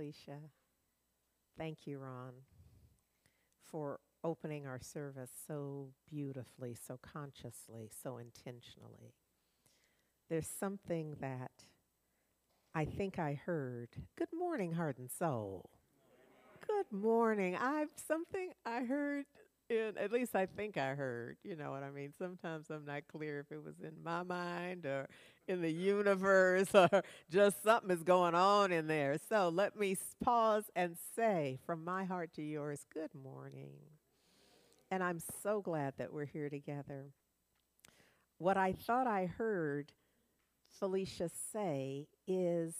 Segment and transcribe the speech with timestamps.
[0.00, 0.12] You,
[1.58, 2.32] Thank you, Ron,
[3.64, 9.14] for opening our service so beautifully, so consciously, so intentionally.
[10.30, 11.50] There's something that
[12.74, 13.88] I think I heard.
[14.16, 15.68] Good morning, heart and soul.
[16.64, 17.56] Good morning.
[17.56, 19.24] I've something I heard
[19.68, 22.12] in at least I think I heard, you know what I mean?
[22.16, 25.08] Sometimes I'm not clear if it was in my mind or
[25.48, 29.16] in the universe or just something is going on in there.
[29.28, 33.72] So let me pause and say from my heart to yours, good morning.
[34.90, 37.10] And I'm so glad that we're here together.
[38.38, 39.92] What I thought I heard
[40.78, 42.74] Felicia say is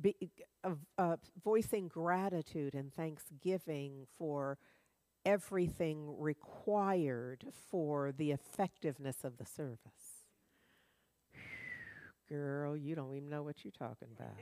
[0.00, 0.16] be,
[0.64, 4.58] uh, uh, voicing gratitude and thanksgiving for
[5.24, 10.09] everything required for the effectiveness of the service.
[12.30, 14.36] Girl, you don't even know what you're talking about.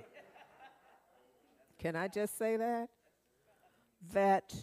[1.79, 2.91] Can I just say that?
[4.13, 4.55] That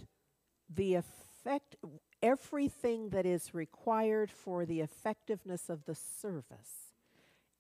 [0.74, 1.76] the effect,
[2.22, 6.94] everything that is required for the effectiveness of the service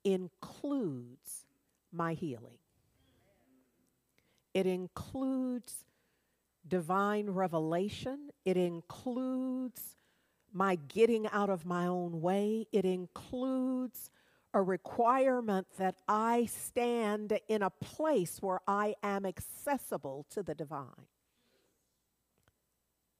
[0.03, 1.45] includes
[1.91, 2.59] my healing.
[4.53, 5.83] It includes
[6.67, 8.29] divine revelation.
[8.45, 9.95] It includes
[10.53, 12.67] my getting out of my own way.
[12.71, 14.09] It includes
[14.55, 21.07] a requirement that I stand in a place where I am accessible to the divine.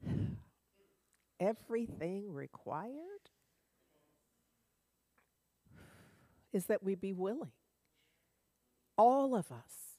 [1.40, 3.30] Everything required
[6.54, 7.52] is that we be willing.
[8.98, 9.98] All of us,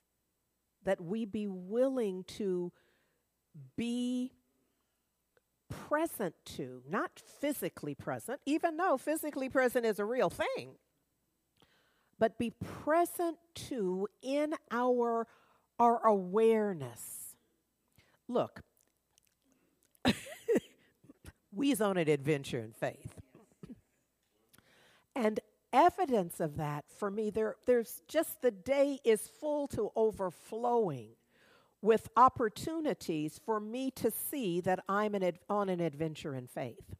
[0.84, 2.72] that we be willing to
[3.76, 4.32] be
[5.68, 10.76] present to, not physically present, even though physically present is a real thing,
[12.18, 15.26] but be present to in our,
[15.78, 17.36] our awareness.
[18.28, 18.62] Look,
[21.52, 23.14] we's on an adventure in faith.
[25.14, 25.40] and
[25.72, 31.10] evidence of that for me, there, there's just the day is full to overflowing
[31.82, 36.94] with opportunities for me to see that I'm an ad- on an adventure in faith.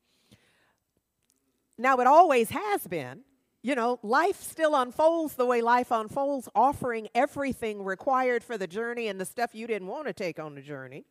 [1.78, 3.22] Now, it always has been.
[3.66, 9.08] You know, life still unfolds the way life unfolds, offering everything required for the journey
[9.08, 11.04] and the stuff you didn't want to take on the journey.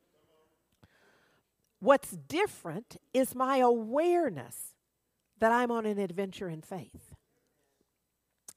[1.82, 4.74] What's different is my awareness
[5.40, 7.14] that I'm on an adventure in faith.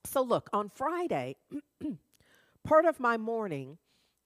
[0.05, 1.35] So, look, on Friday,
[2.65, 3.79] part of my morning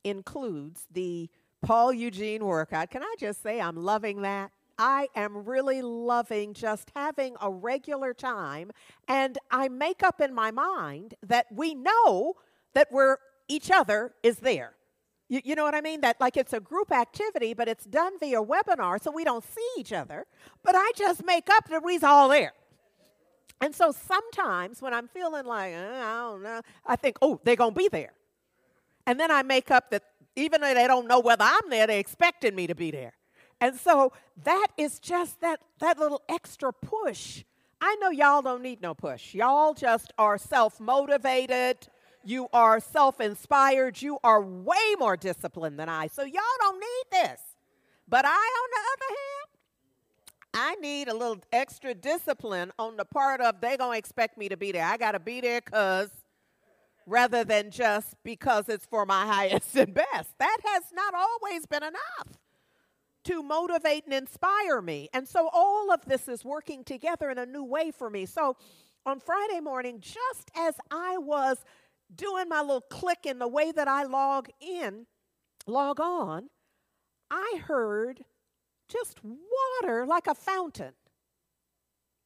[0.04, 1.30] includes the
[1.62, 2.90] Paul Eugene workout.
[2.90, 4.52] Can I just say I'm loving that?
[4.78, 8.70] I am really loving just having a regular time,
[9.08, 12.34] and I make up in my mind that we know
[12.74, 13.18] that we're
[13.48, 14.74] each other is there.
[15.28, 16.00] You, you, know what I mean?
[16.02, 19.66] That like it's a group activity, but it's done via webinar, so we don't see
[19.78, 20.26] each other.
[20.62, 22.52] But I just make up that we're all there.
[23.60, 27.56] And so sometimes when I'm feeling like, uh, I don't know, I think, oh, they're
[27.56, 28.12] going to be there.
[29.06, 30.02] And then I make up that
[30.34, 33.12] even though they don't know whether I'm there, they're expecting me to be there.
[33.62, 34.12] And so
[34.42, 37.44] that is just that, that little extra push.
[37.80, 39.34] I know y'all don't need no push.
[39.34, 41.76] Y'all just are self motivated.
[42.24, 44.02] You are self inspired.
[44.02, 46.08] You are way more disciplined than I.
[46.08, 47.40] So y'all don't need this.
[48.08, 49.48] But I, on the other hand,
[50.54, 54.56] I need a little extra discipline on the part of they to expect me to
[54.56, 54.84] be there.
[54.84, 56.10] I got to be there because
[57.06, 60.36] rather than just because it's for my highest and best.
[60.40, 62.40] That has not always been enough
[63.24, 65.08] to motivate and inspire me.
[65.12, 68.26] And so all of this is working together in a new way for me.
[68.26, 68.56] So
[69.06, 71.64] on Friday morning, just as I was
[72.14, 75.06] doing my little click in the way that I log in,
[75.66, 76.48] log on,
[77.30, 78.24] I heard
[78.88, 80.92] just water like a fountain.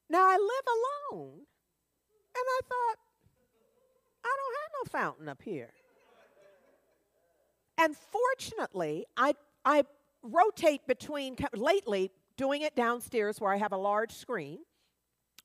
[0.09, 1.41] Now I live alone.
[2.37, 2.97] And I thought,
[4.25, 5.73] I don't have no fountain up here.
[7.79, 9.35] And fortunately, I,
[9.65, 9.85] I
[10.31, 14.59] rotate between, lately, doing it downstairs where I have a large screen,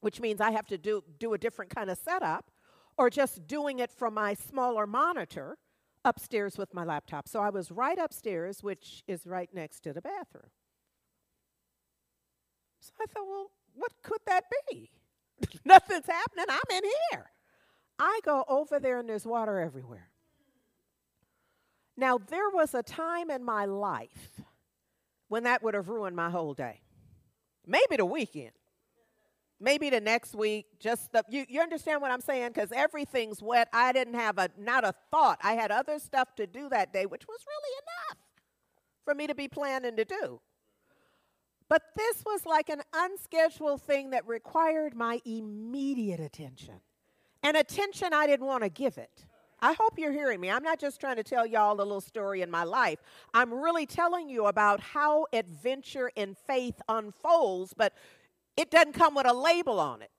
[0.02, 2.52] which means I have to do, do a different kind of setup,
[2.98, 5.58] or just doing it from my smaller monitor
[6.04, 7.28] upstairs with my laptop.
[7.28, 10.50] So I was right upstairs, which is right next to the bathroom.
[12.80, 14.90] So I thought, well, what could that be?
[15.66, 16.46] Nothing's happening.
[16.50, 17.32] I'm in here.
[18.00, 20.10] I go over there and there's water everywhere.
[21.96, 24.42] Now, there was a time in my life
[25.32, 26.82] when that would have ruined my whole day,
[27.66, 28.52] maybe the weekend.
[29.62, 30.66] maybe the next week.
[30.80, 32.50] Just the, you, you understand what I'm saying?
[32.54, 33.70] Because everything's wet.
[33.72, 35.40] I didn't have a not a thought.
[35.44, 38.18] I had other stuff to do that day, which was really enough
[39.06, 40.42] for me to be planning to do.
[41.70, 46.82] But this was like an unscheduled thing that required my immediate attention,
[47.42, 49.26] and attention I didn't want to give it.
[49.62, 50.50] I hope you're hearing me.
[50.50, 53.00] I'm not just trying to tell y'all a little story in my life.
[53.34, 57.94] I'm really telling you about how adventure in faith unfolds, but
[58.58, 60.10] it doesn't come with a label on it.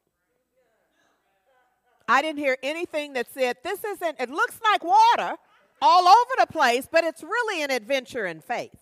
[2.09, 5.37] I didn't hear anything that said, this isn't, it looks like water
[5.81, 8.79] all over the place, but it's really an adventure in faith.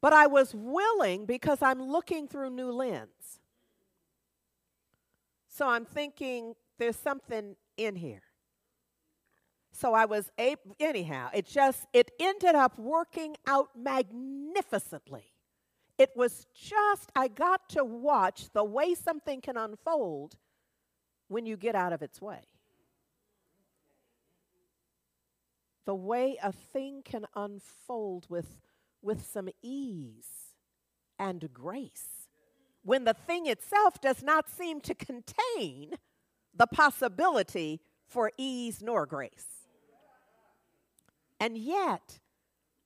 [0.00, 3.40] But I was willing because I'm looking through new lens.
[5.48, 8.22] So I'm thinking there's something in here.
[9.78, 15.32] So I was able, anyhow, it just, it ended up working out magnificently.
[15.96, 20.34] It was just, I got to watch the way something can unfold
[21.28, 22.40] when you get out of its way.
[25.86, 28.60] The way a thing can unfold with,
[29.00, 30.56] with some ease
[31.20, 32.28] and grace.
[32.82, 35.92] When the thing itself does not seem to contain
[36.52, 39.57] the possibility for ease nor grace.
[41.40, 42.18] And yet,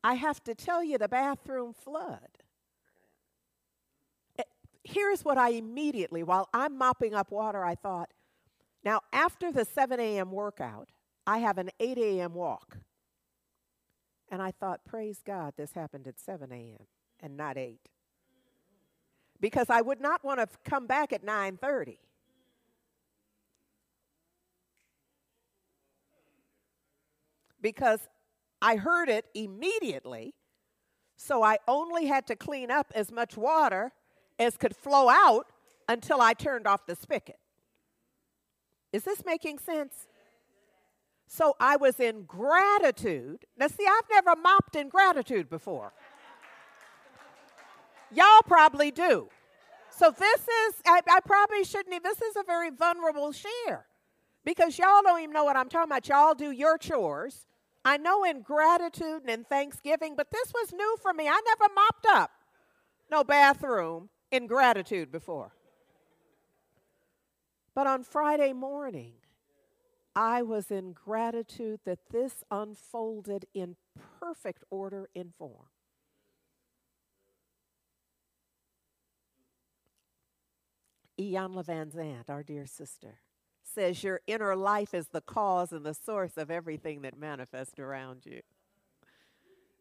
[0.04, 2.38] I have to tell you the bathroom flood.
[4.38, 4.42] Eh,
[4.84, 8.10] here's what I immediately, while I'm mopping up water, I thought,
[8.84, 10.30] now after the 7 a.m.
[10.32, 10.88] workout,
[11.26, 12.34] I have an 8 a.m.
[12.34, 12.78] walk.
[14.28, 16.86] And I thought, praise God, this happened at 7 a.m.
[17.20, 17.78] and not 8.
[19.40, 21.98] Because I would not want to come back at 9:30.
[27.60, 28.08] Because
[28.62, 30.34] I heard it immediately,
[31.16, 33.92] so I only had to clean up as much water
[34.38, 35.46] as could flow out
[35.88, 37.38] until I turned off the spigot.
[38.92, 40.06] Is this making sense?
[41.26, 43.46] So I was in gratitude.
[43.58, 45.92] Now, see, I've never mopped in gratitude before.
[48.12, 49.28] Y'all probably do.
[49.90, 53.86] So this is, I, I probably shouldn't, this is a very vulnerable share
[54.44, 56.06] because y'all don't even know what I'm talking about.
[56.08, 57.46] Y'all do your chores
[57.84, 61.28] I know in gratitude and in thanksgiving, but this was new for me.
[61.28, 62.30] I never mopped up
[63.10, 65.52] no bathroom in gratitude before.
[67.74, 69.12] But on Friday morning,
[70.16, 73.76] I was in gratitude that this unfolded in
[74.20, 75.68] perfect order in form.
[81.18, 83.20] Ian Iyanla Vanzant, our dear sister,
[83.74, 88.26] says your inner life is the cause and the source of everything that manifests around
[88.26, 88.40] you.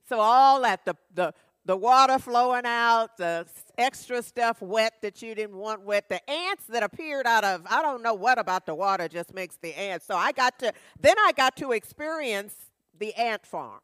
[0.07, 1.33] So all that the the
[1.63, 3.45] the water flowing out, the
[3.77, 7.81] extra stuff wet that you didn't want wet, the ants that appeared out of I
[7.81, 10.05] don't know what about the water just makes the ants.
[10.05, 12.55] So I got to then I got to experience
[12.97, 13.79] the ant farm.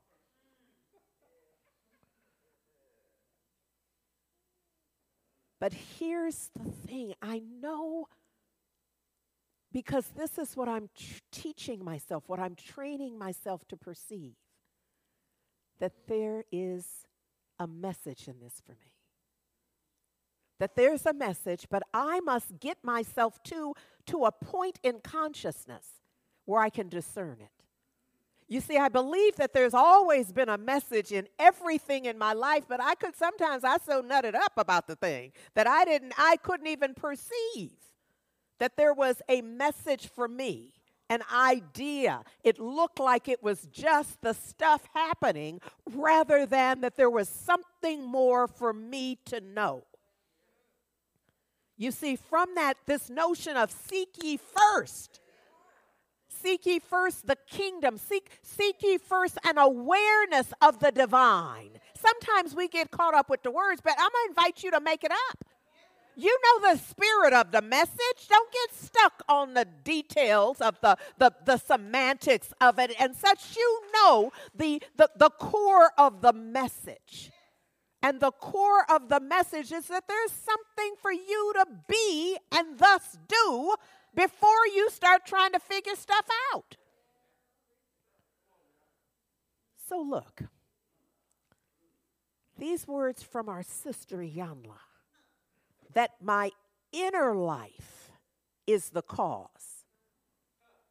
[5.60, 8.08] But here's the thing I know
[9.72, 14.36] because this is what I'm tr- teaching myself, what I'm training myself to perceive
[15.80, 17.06] that there is
[17.60, 18.94] a message in this for me.
[20.60, 23.74] That there's a message, but I must get myself to,
[24.08, 25.86] to a point in consciousness
[26.46, 27.52] where I can discern it.
[28.48, 32.64] You see, I believe that there's always been a message in everything in my life,
[32.68, 36.38] but I could sometimes I so nutted up about the thing that I didn't I
[36.38, 37.74] couldn't even perceive
[38.60, 40.74] that there was a message for me,
[41.10, 42.24] an idea.
[42.44, 45.62] It looked like it was just the stuff happening
[45.92, 49.84] rather than that there was something more for me to know.
[51.78, 55.22] You see, from that, this notion of seek ye first.
[56.28, 57.98] Seek ye first the kingdom.
[57.98, 61.72] Seek, seek ye first an awareness of the divine.
[61.96, 64.80] Sometimes we get caught up with the words, but I'm going to invite you to
[64.80, 65.44] make it up.
[66.20, 68.28] You know the spirit of the message.
[68.28, 73.56] Don't get stuck on the details of the, the, the semantics of it and such.
[73.56, 77.32] You know the, the, the core of the message.
[78.02, 82.80] And the core of the message is that there's something for you to be and
[82.80, 83.76] thus do
[84.16, 86.78] before you start trying to figure stuff out.
[89.88, 90.42] So, look,
[92.58, 94.87] these words from our sister Iyanla
[95.94, 96.52] that my
[96.92, 98.12] inner life
[98.66, 99.86] is the cause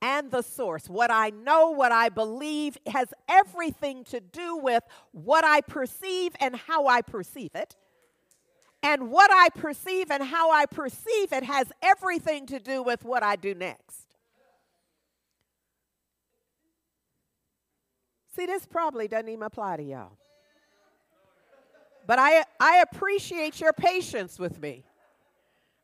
[0.03, 0.89] and the source.
[0.89, 6.57] What I know, what I believe has everything to do with what I perceive and
[6.57, 7.77] how I perceive it.
[8.83, 13.23] And what I perceive and how I perceive it has everything to do with what
[13.23, 14.07] I do next.
[18.37, 20.19] See, this probably doesn't even apply to y'all.
[22.07, 24.85] But I, I appreciate your patience with me.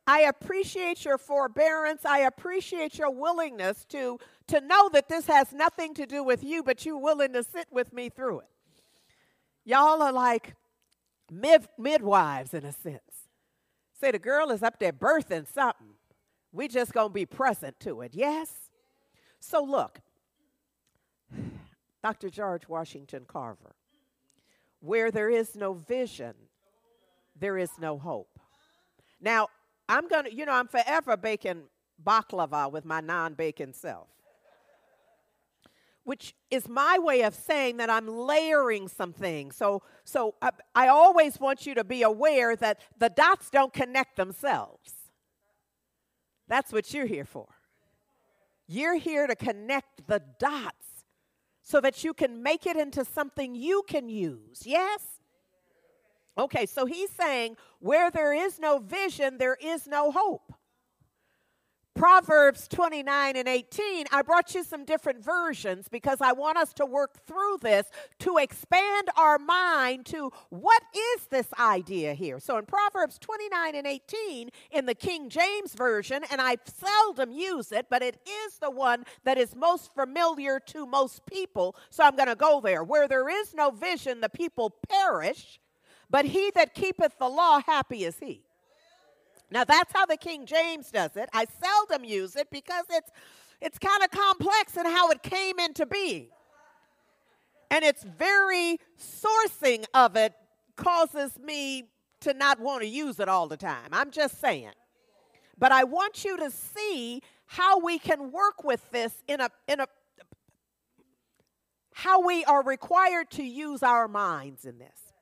[0.05, 2.05] I appreciate your forbearance.
[2.05, 6.63] I appreciate your willingness to, to know that this has nothing to do with you,
[6.63, 8.47] but you're willing to sit with me through it.
[9.65, 10.55] Y'all are like
[11.31, 13.01] mid, midwives in a sense.
[13.99, 15.95] Say the girl is up there birthing something.
[16.51, 18.11] We just gonna be present to it.
[18.13, 18.69] Yes?
[19.39, 19.99] So look,
[22.03, 22.29] Dr.
[22.29, 23.75] George Washington Carver,
[24.83, 26.33] where there is no vision,
[27.39, 28.37] there is no hope.
[29.21, 29.47] Now,
[29.87, 31.63] I'm going to, you know, I'm forever baking
[32.03, 34.09] baklava with my non baking self,
[36.03, 39.55] which is my way of saying that I'm layering some things.
[39.55, 44.17] So, so I, I always want you to be aware that the dots don't connect
[44.17, 44.91] themselves.
[46.49, 47.47] That's what you're here for.
[48.67, 50.92] You're here to connect the dots
[51.63, 54.63] so that you can make it into something you can use.
[54.65, 55.01] Yes?
[56.37, 60.53] Okay, so he's saying where there is no vision, there is no hope.
[61.95, 66.85] Proverbs 29 and 18, I brought you some different versions because I want us to
[66.85, 67.87] work through this
[68.19, 72.39] to expand our mind to what is this idea here.
[72.39, 77.71] So in Proverbs 29 and 18, in the King James Version, and I seldom use
[77.71, 82.15] it, but it is the one that is most familiar to most people, so I'm
[82.15, 82.83] going to go there.
[82.83, 85.59] Where there is no vision, the people perish
[86.13, 88.43] but he that keepeth the law, happy is he.
[89.53, 91.29] Now that's how the King James does it.
[91.31, 93.11] I seldom use it because it's
[93.61, 96.27] it's kind of complex in how it came into being.
[97.69, 100.33] And it's very sourcing of it
[100.75, 101.83] causes me
[102.21, 103.89] to not want to use it all the time.
[103.91, 104.71] I'm just saying.
[105.57, 109.79] But I want you to see how we can work with this in a in
[109.79, 109.87] a
[111.93, 115.13] how we are required to use our minds in this.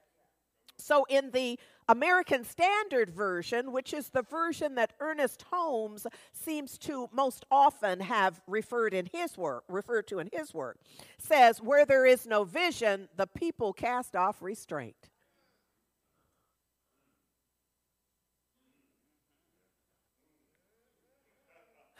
[0.77, 1.59] So, in the
[1.91, 8.39] American Standard Version, which is the version that Ernest Holmes seems to most often have
[8.48, 10.79] referred in his work, referred to in his work,
[11.17, 15.10] says, "Where there is no vision, the people cast off restraint."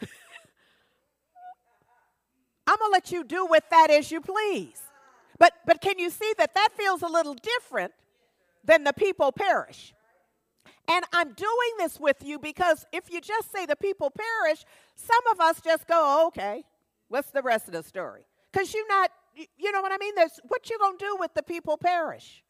[2.66, 4.80] I'm going to let you do with that as you please.
[5.38, 7.92] But but can you see that that feels a little different
[8.64, 9.94] then the people perish.
[10.88, 14.64] And I'm doing this with you because if you just say the people perish,
[14.96, 16.64] some of us just go, oh, okay,
[17.08, 18.26] what's the rest of the story?
[18.52, 20.14] Because you're not, you know what I mean?
[20.14, 22.42] There's what you gonna do with the people perish.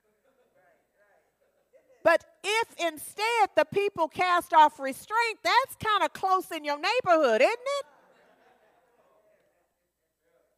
[2.04, 7.42] But if instead the people cast off restraint, that's kind of close in your neighborhood,
[7.42, 7.86] isn't it?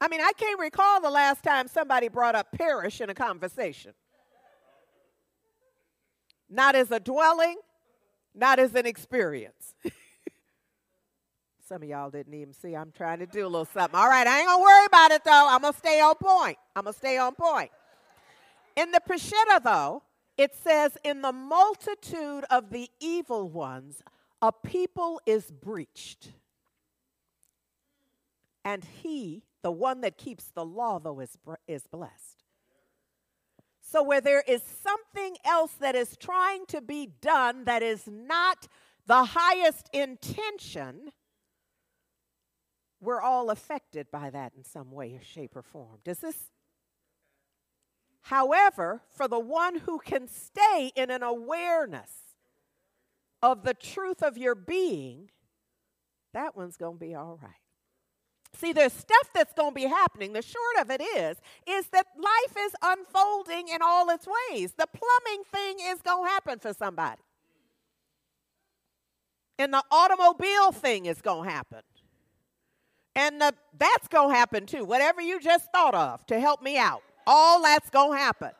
[0.01, 3.93] I mean, I can't recall the last time somebody brought up perish in a conversation
[6.55, 7.57] not as a dwelling,
[8.35, 9.75] not as an experience.
[11.69, 13.99] Some of y'all didn't even see I'm trying to do a little something.
[13.99, 15.49] All right, I ain't gonna worry about it though.
[15.51, 16.59] I'm gonna stay on point.
[16.77, 17.71] I'm gonna stay on point.
[18.77, 20.03] In the Peshitta, though,
[20.37, 24.03] it says, In the multitude of the evil ones,
[24.43, 26.33] a people is breached.
[28.65, 31.37] And he, the one that keeps the law, though, is,
[31.69, 32.34] is blessed.
[33.95, 38.67] So, where there is something else that is trying to be done that is not
[39.07, 41.13] the highest intention,
[43.01, 46.01] we're all affected by that in some way, or shape, or form.
[46.03, 46.51] Does this?
[48.23, 52.11] However, for the one who can stay in an awareness
[53.45, 55.31] of the truth of your being,
[56.33, 57.64] that one's going to be all right.
[58.57, 60.33] See, there's stuff that's going to be happening.
[60.33, 64.73] The short of it is, is that life is unfolding in all its ways.
[64.79, 67.21] The plumbing thing is going to happen for somebody.
[69.59, 71.81] And the automobile thing is going to happen.
[73.17, 74.85] And the, that's going to happen too.
[74.85, 78.51] Whatever you just thought of to help me out, all that's going to happen.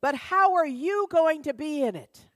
[0.00, 2.26] But how are you going to be in it?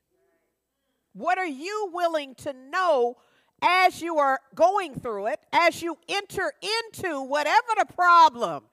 [1.15, 3.17] What are you willing to know
[3.63, 8.65] as you are going through it, as you enter into whatever the problem,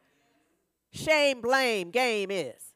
[0.92, 2.74] shame, blame, game is,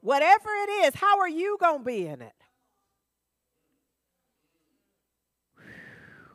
[0.00, 2.32] whatever it is, how are you going to be in it?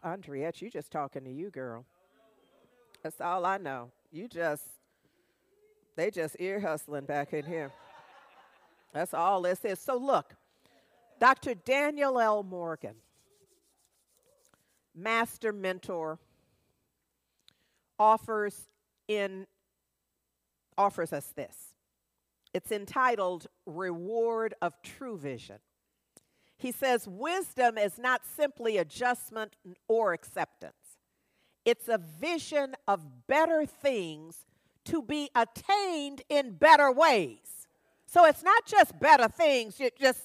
[0.03, 1.85] Andriette, you just talking to you, girl.
[3.03, 3.91] That's all I know.
[4.11, 4.63] You just,
[5.95, 7.71] they just ear hustling back in here.
[8.93, 9.79] That's all this is.
[9.79, 10.33] So look,
[11.19, 11.55] Dr.
[11.55, 12.43] Daniel L.
[12.43, 12.95] Morgan,
[14.97, 16.19] master mentor,
[17.99, 18.67] offers
[19.07, 19.47] in
[20.77, 21.73] offers us this.
[22.53, 25.57] It's entitled Reward of True Vision.
[26.57, 29.55] He says wisdom is not simply adjustment
[29.87, 30.73] or acceptance.
[31.65, 34.45] It's a vision of better things
[34.85, 37.67] to be attained in better ways.
[38.05, 40.21] So it's not just better things, just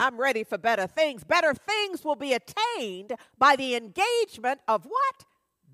[0.00, 1.24] I'm ready for better things.
[1.24, 5.26] Better things will be attained by the engagement of what?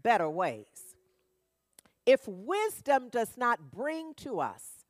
[0.02, 0.97] Better ways.
[2.04, 4.85] If wisdom does not bring to us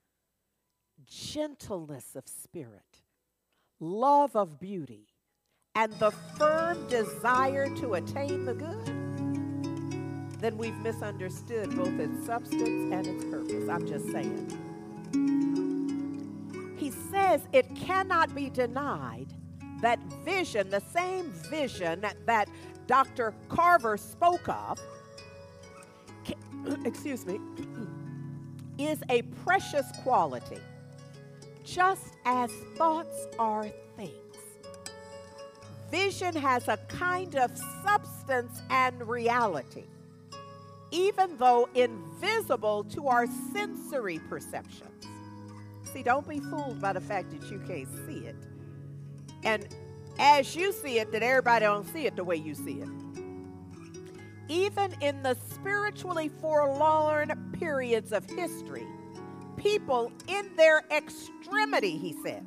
[1.05, 3.03] gentleness of spirit,
[3.79, 5.09] love of beauty,
[5.75, 8.87] and the firm desire to attain the good,
[10.41, 13.69] then we've misunderstood both its substance and its purpose.
[13.69, 14.66] I'm just saying.
[17.53, 19.27] It cannot be denied
[19.81, 22.49] that vision, the same vision that
[22.87, 23.35] Dr.
[23.49, 24.79] Carver spoke of,
[26.85, 27.41] excuse me,
[28.79, 30.59] is a precious quality,
[31.65, 34.13] just as thoughts are things.
[35.91, 37.51] Vision has a kind of
[37.85, 39.85] substance and reality
[40.91, 44.96] even though invisible to our sensory perceptions.
[45.97, 48.37] See, don't be fooled by the fact that you can't see it.
[49.45, 49.67] And
[50.19, 52.89] as you see it, that everybody don't see it the way you see it.
[54.49, 58.87] Even in the spiritually forlorn periods of history,
[59.57, 62.47] people in their extremity, he says,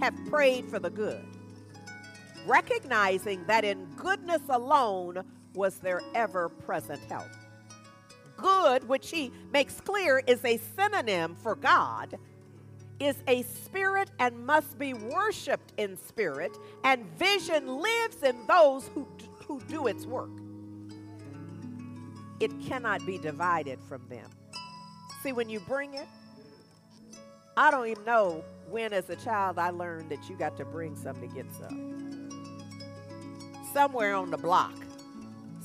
[0.00, 1.26] have prayed for the good,
[2.46, 5.22] recognizing that in goodness alone
[5.52, 7.28] was their ever present help
[8.38, 12.16] good, which he makes clear is a synonym for God,
[13.00, 19.06] is a spirit and must be worshiped in spirit, and vision lives in those who,
[19.46, 20.30] who do its work.
[22.40, 24.28] It cannot be divided from them.
[25.22, 26.06] See, when you bring it,
[27.56, 30.94] I don't even know when, as a child, I learned that you got to bring
[30.94, 32.30] something to get some.
[33.72, 34.74] Somewhere on the block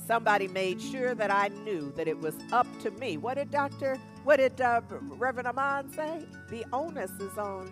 [0.06, 3.16] somebody made sure that I knew that it was up to me.
[3.16, 3.96] What did Dr.
[4.24, 6.26] What did uh, Reverend Amon say?
[6.50, 7.70] The onus is on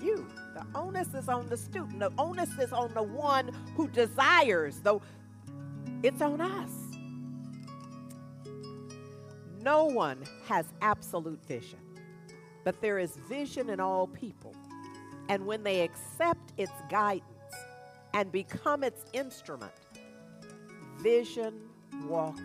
[0.00, 0.26] you.
[0.54, 2.00] The onus is on the student.
[2.00, 4.80] The onus is on the one who desires.
[4.80, 5.02] Though
[6.02, 6.70] it's on us.
[9.60, 11.78] No one has absolute vision,
[12.64, 14.56] but there is vision in all people.
[15.28, 17.22] And when they accept its guidance
[18.12, 19.70] and become its instrument,
[20.98, 21.54] vision
[22.08, 22.42] walks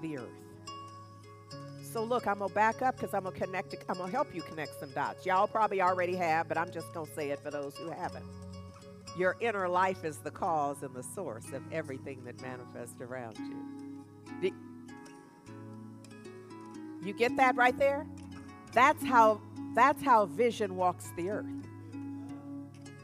[0.00, 0.28] the earth.
[1.82, 3.74] So look, I'm gonna back up because I'm gonna connect.
[3.88, 5.26] I'm gonna help you connect some dots.
[5.26, 8.24] Y'all probably already have, but I'm just gonna say it for those who haven't.
[9.18, 14.52] Your inner life is the cause and the source of everything that manifests around you.
[17.04, 18.06] You get that right there?
[18.72, 19.40] That's how
[19.74, 21.46] that's how vision walks the earth.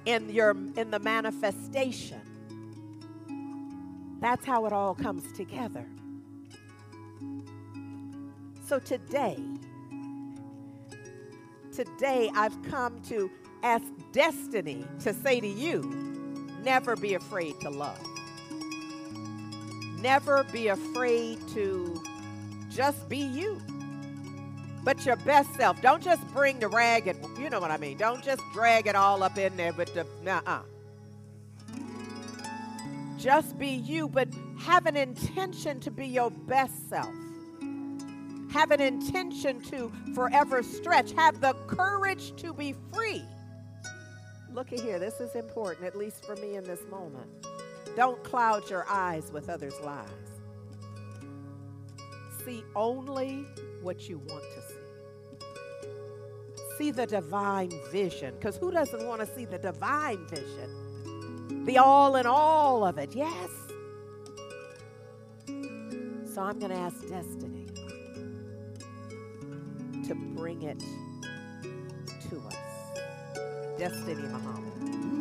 [0.06, 2.20] In your in the manifestation
[4.20, 5.86] that's how it all comes together.
[8.66, 9.38] So today,
[11.72, 13.30] today I've come to
[13.62, 15.82] ask destiny to say to you
[16.62, 17.98] never be afraid to love.
[20.00, 22.00] Never be afraid to
[22.70, 23.60] just be you.
[24.84, 25.80] But your best self.
[25.82, 27.96] Don't just bring the ragged, you know what I mean.
[27.96, 30.60] Don't just drag it all up in there with the, nah uh.
[33.18, 34.28] Just be you, but
[34.60, 37.12] have an intention to be your best self.
[38.52, 41.12] Have an intention to forever stretch.
[41.12, 43.24] Have the courage to be free.
[44.52, 47.28] Look at here, this is important, at least for me in this moment.
[47.96, 50.08] Don't cloud your eyes with others' lies.
[52.44, 53.44] See only
[53.82, 54.74] what you want to see.
[56.78, 60.87] See the divine vision, because who doesn't want to see the divine vision?
[61.48, 63.14] The all in all of it.
[63.14, 63.50] Yes.
[66.34, 67.66] So I'm going to ask Destiny
[70.06, 70.78] to bring it
[72.28, 73.78] to us.
[73.78, 75.17] Destiny Muhammad.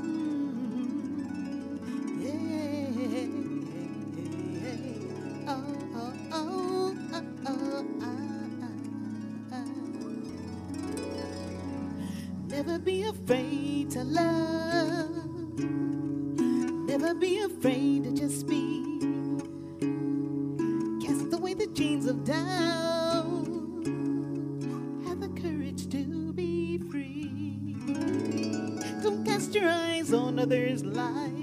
[30.47, 31.36] There's life.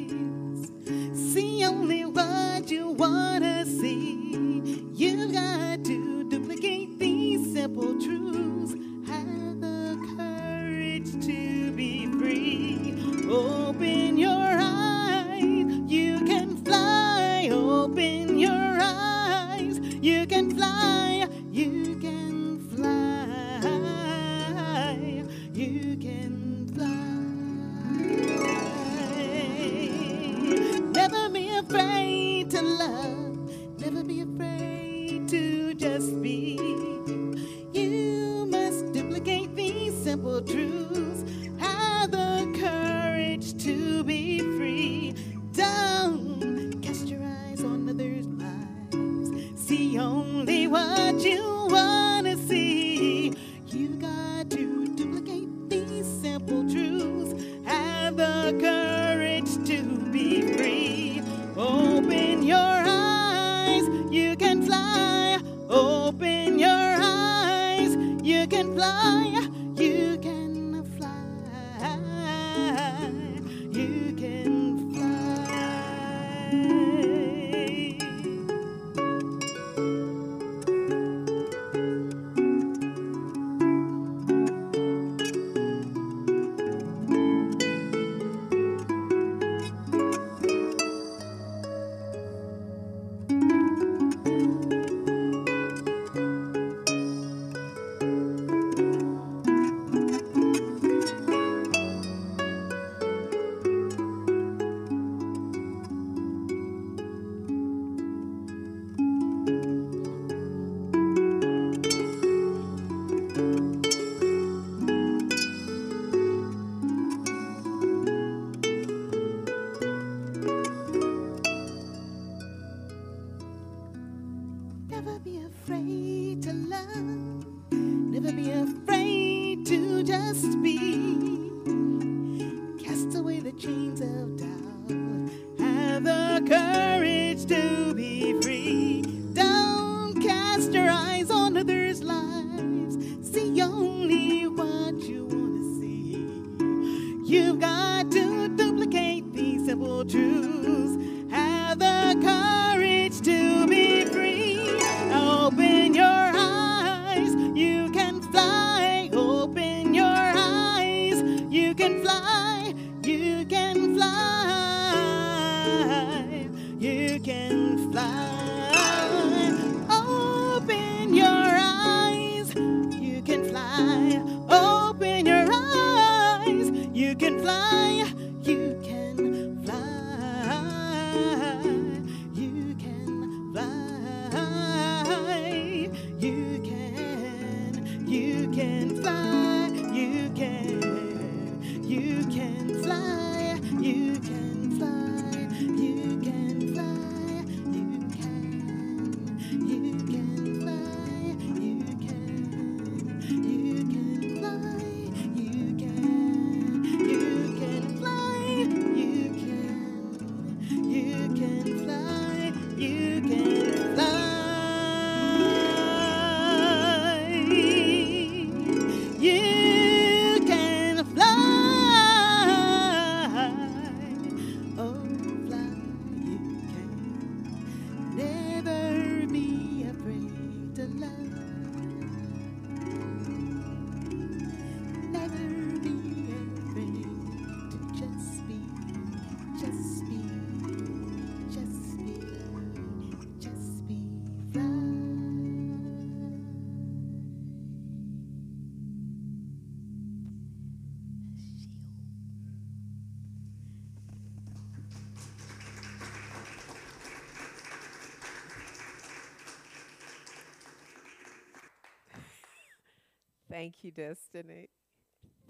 [263.54, 264.68] Thank you, Destiny.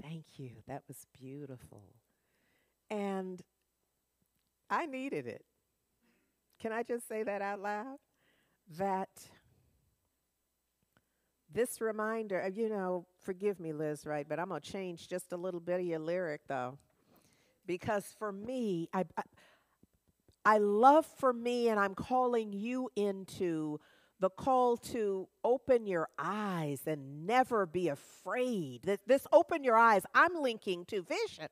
[0.03, 0.51] Thank you.
[0.69, 1.85] That was beautiful.
[2.91, 3.41] And
[4.69, 5.43] I needed it.
[6.61, 7.97] Can I just say that out loud?
[8.77, 9.09] That
[11.51, 14.29] this reminder, uh, you know, forgive me, Liz, right?
[14.29, 16.77] But I'm going to change just a little bit of your lyric, though.
[17.67, 19.23] Because for me, I, I,
[20.45, 23.81] I love for me, and I'm calling you into
[24.21, 28.83] the call to open your eyes and never be afraid.
[29.07, 31.49] This open your eyes, I'm linking to vision.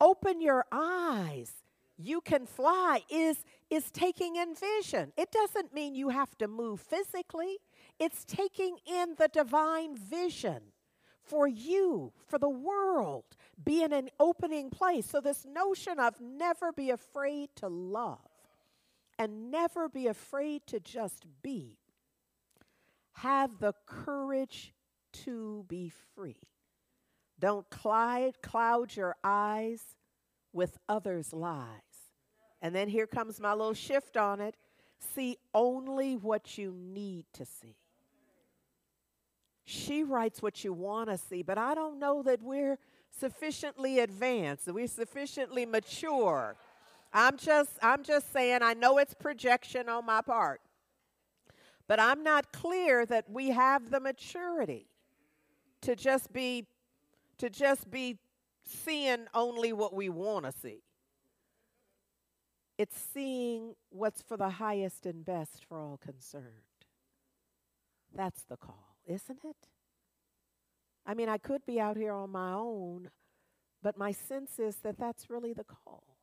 [0.00, 1.52] Open your eyes.
[1.96, 5.12] You can fly is is taking in vision.
[5.16, 7.58] It doesn't mean you have to move physically.
[7.98, 10.72] It's taking in the divine vision
[11.22, 13.24] for you, for the world,
[13.64, 15.06] be in an opening place.
[15.06, 18.33] So this notion of never be afraid to love
[19.18, 21.78] and never be afraid to just be,
[23.14, 24.74] have the courage
[25.12, 26.42] to be free.
[27.38, 29.82] Don't cloud, cloud your eyes
[30.52, 31.68] with others' lies.
[32.62, 34.56] And then here comes my little shift on it
[35.14, 37.76] see only what you need to see.
[39.64, 42.78] She writes what you want to see, but I don't know that we're
[43.10, 46.56] sufficiently advanced, that we're sufficiently mature.
[47.14, 50.60] I'm just I'm just saying I know it's projection on my part.
[51.86, 54.88] But I'm not clear that we have the maturity
[55.82, 56.66] to just be
[57.38, 58.18] to just be
[58.64, 60.82] seeing only what we want to see.
[62.78, 66.44] It's seeing what's for the highest and best for all concerned.
[68.12, 69.68] That's the call, isn't it?
[71.06, 73.10] I mean, I could be out here on my own,
[73.82, 76.13] but my sense is that that's really the call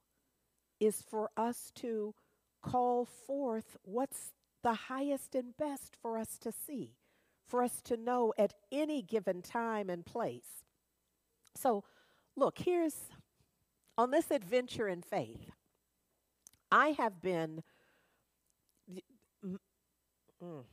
[0.81, 2.13] is for us to
[2.61, 6.95] call forth what's the highest and best for us to see,
[7.47, 10.63] for us to know at any given time and place.
[11.55, 11.83] So,
[12.35, 12.95] look, here's
[13.97, 15.51] on this adventure in faith,
[16.71, 17.63] I have been.
[20.43, 20.63] Mm,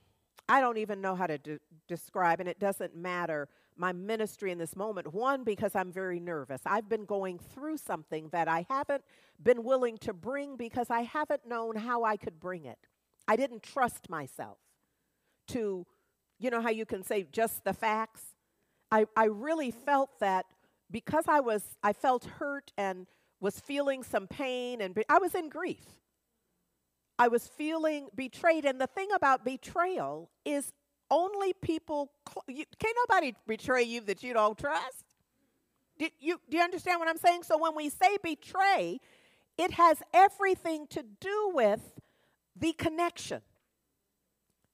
[0.49, 4.59] I don't even know how to de- describe, and it doesn't matter my ministry in
[4.59, 5.13] this moment.
[5.13, 6.61] One, because I'm very nervous.
[6.67, 9.05] I've been going through something that I haven't
[9.43, 12.79] been willing to bring because I haven't known how I could bring it.
[13.27, 14.59] I didn't trust myself
[15.49, 15.87] to,
[16.39, 18.23] you know, how you can say just the facts.
[18.91, 20.47] I, I really felt that
[20.91, 23.07] because I was, I felt hurt and
[23.41, 25.85] was feeling some pain and I was in grief.
[27.19, 28.65] I was feeling betrayed.
[28.65, 30.73] And the thing about betrayal is
[31.11, 35.05] only people, cl- you, can't nobody betray you that you don't trust.
[35.99, 37.43] Do you, do you understand what I'm saying?
[37.43, 39.01] So when we say betray,
[39.57, 41.81] it has everything to do with
[42.57, 43.41] the connection.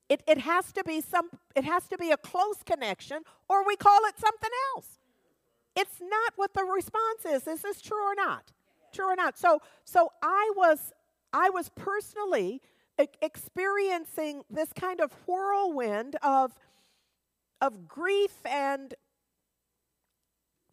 [0.09, 3.75] It, it has to be some it has to be a close connection or we
[3.77, 4.99] call it something else.
[5.75, 7.47] It's not what the response is.
[7.47, 8.53] Is this true or not?
[8.93, 9.39] True or not?
[9.39, 10.93] So so I was
[11.33, 12.61] I was personally
[12.99, 16.53] experiencing this kind of whirlwind of,
[17.61, 18.95] of grief and,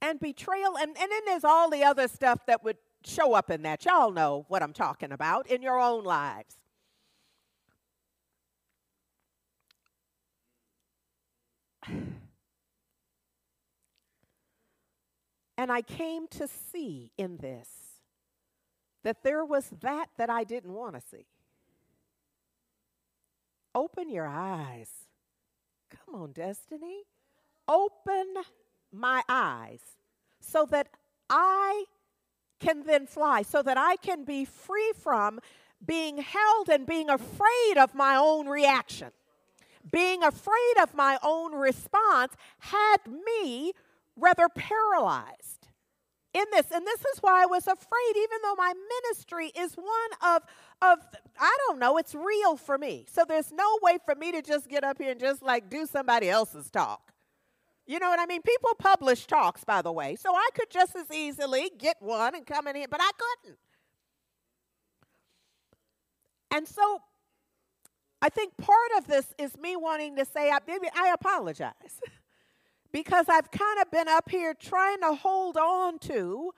[0.02, 0.78] and betrayal.
[0.78, 3.86] And, and then there's all the other stuff that would show up in that.
[3.86, 6.56] Y'all know what I'm talking about in your own lives.
[15.58, 17.70] And I came to see in this
[19.04, 21.28] that there was that that I didn't want to see.
[23.74, 24.90] Open your eyes.
[25.90, 27.04] Come on, Destiny.
[27.68, 28.34] Open
[28.92, 29.82] my eyes
[30.40, 30.88] so that
[31.30, 31.86] I
[32.60, 35.40] can then fly, so that I can be free from
[35.86, 39.12] being held and being afraid of my own reaction.
[39.90, 43.74] Being afraid of my own response had me
[44.16, 45.61] rather paralyzed
[46.34, 46.68] in this.
[46.72, 50.44] And this is why I was afraid, even though my ministry is one of,
[50.82, 51.00] of
[51.40, 53.06] I don't know, it's real for me.
[53.12, 55.86] So there's no way for me to just get up here and just like do
[55.86, 57.12] somebody else's talk.
[57.88, 58.42] You know what I mean?
[58.42, 60.16] People publish talks, by the way.
[60.16, 63.58] So I could just as easily get one and come in here, but I couldn't.
[66.52, 67.02] And so
[68.22, 70.60] I think part of this is me wanting to say, I,
[70.96, 71.74] I apologize.
[72.92, 76.52] because I've kind of been up here trying to hold on to,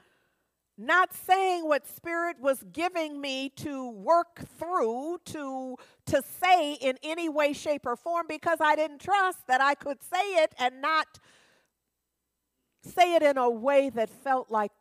[0.77, 5.75] not saying what Spirit was giving me to work through, to,
[6.07, 10.01] to say in any way, shape, or form, because I didn't trust that I could
[10.01, 11.19] say it and not
[12.81, 14.71] say it in a way that felt like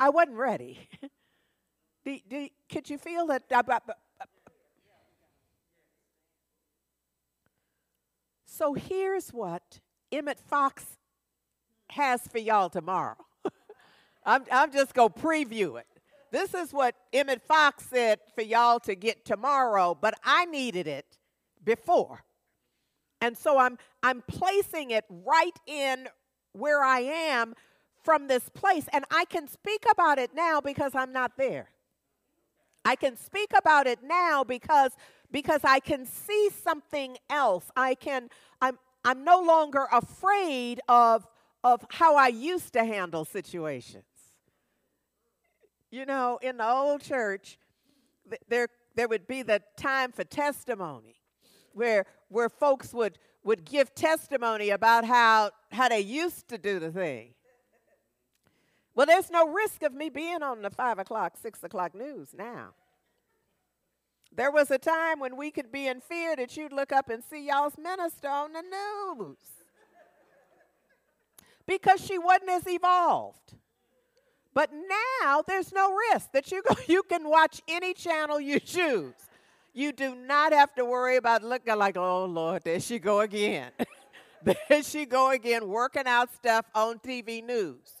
[0.00, 0.88] I wasn't ready.
[2.04, 3.44] do, do, could you feel that?
[8.46, 9.80] So here's what
[10.14, 10.84] Emmett Fox
[11.90, 13.16] has for y'all tomorrow.
[14.24, 15.86] I'm, I'm just going to preview it.
[16.30, 21.18] This is what Emmett Fox said for y'all to get tomorrow, but I needed it
[21.64, 22.24] before.
[23.20, 26.08] And so I'm, I'm placing it right in
[26.52, 27.54] where I am
[28.02, 28.86] from this place.
[28.92, 31.70] And I can speak about it now because I'm not there.
[32.84, 34.92] I can speak about it now because
[35.32, 37.70] because I can see something else.
[37.74, 38.28] I can
[38.60, 41.26] I'm I'm no longer afraid of,
[41.62, 44.04] of how I used to handle situations.
[45.90, 47.58] You know, in the old church,
[48.28, 51.16] th- there there would be the time for testimony,
[51.72, 56.90] where where folks would would give testimony about how how they used to do the
[56.90, 57.34] thing.
[58.94, 62.74] Well, there's no risk of me being on the five o'clock, six o'clock news now.
[64.36, 67.22] There was a time when we could be in fear that you'd look up and
[67.22, 69.36] see y'all's minister on the news
[71.66, 73.54] because she wasn't as evolved.
[74.52, 79.14] But now there's no risk that you go, you can watch any channel you choose.
[79.72, 83.70] You do not have to worry about looking like, oh Lord, there she go again.
[84.42, 88.00] there she go again, working out stuff on TV news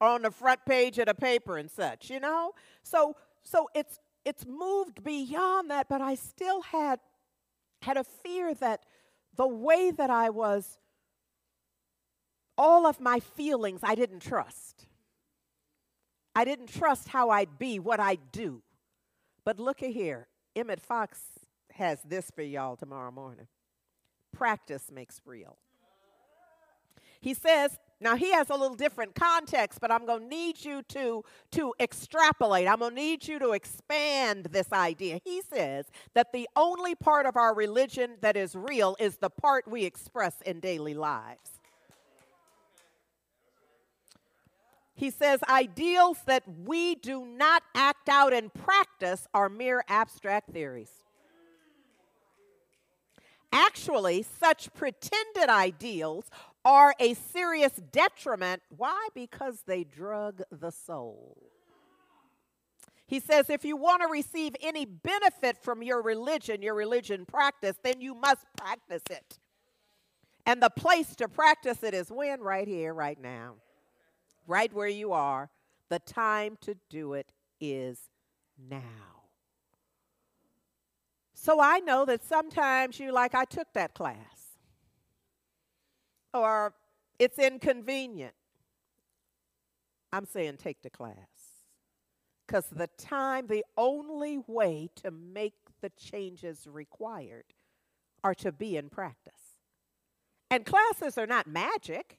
[0.00, 2.52] or on the front page of the paper and such, you know?
[2.82, 7.00] So so it's it's moved beyond that, but I still had
[7.82, 8.84] had a fear that
[9.36, 10.78] the way that I was
[12.58, 14.86] all of my feelings I didn't trust.
[16.34, 18.62] I didn't trust how I'd be, what I'd do.
[19.44, 20.28] But look at here.
[20.54, 21.20] Emmett Fox
[21.72, 23.46] has this for y'all tomorrow morning.
[24.32, 25.56] Practice makes real.
[27.20, 30.82] He says, now he has a little different context, but I'm going to need you
[30.88, 32.66] to, to extrapolate.
[32.66, 35.20] I'm going to need you to expand this idea.
[35.22, 39.68] He says that the only part of our religion that is real is the part
[39.68, 41.60] we express in daily lives.
[44.94, 50.90] He says ideals that we do not act out in practice are mere abstract theories.
[53.52, 56.26] Actually, such pretended ideals
[56.64, 58.62] are a serious detriment.
[58.76, 59.08] Why?
[59.14, 61.36] Because they drug the soul.
[63.06, 67.76] He says if you want to receive any benefit from your religion, your religion practice,
[67.82, 69.38] then you must practice it.
[70.46, 72.40] And the place to practice it is when?
[72.40, 73.54] Right here, right now.
[74.46, 75.50] Right where you are.
[75.88, 77.98] The time to do it is
[78.68, 78.80] now.
[81.34, 84.39] So I know that sometimes you like, I took that class
[86.32, 86.74] or
[87.18, 88.34] it's inconvenient.
[90.12, 91.16] I'm saying take the class.
[92.46, 97.44] Because the time, the only way to make the changes required
[98.24, 99.58] are to be in practice.
[100.50, 102.18] And classes are not magic,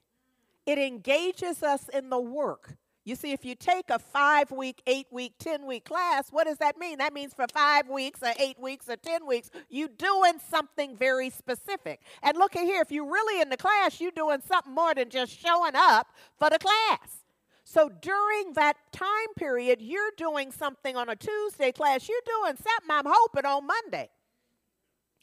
[0.65, 5.07] it engages us in the work you see, if you take a five week, eight
[5.11, 6.99] week, 10 week class, what does that mean?
[6.99, 11.31] That means for five weeks or eight weeks or 10 weeks, you're doing something very
[11.31, 12.01] specific.
[12.21, 15.09] And look at here, if you're really in the class, you're doing something more than
[15.09, 17.23] just showing up for the class.
[17.63, 22.89] So during that time period, you're doing something on a Tuesday class, you're doing something,
[22.89, 24.09] I'm hoping, on Monday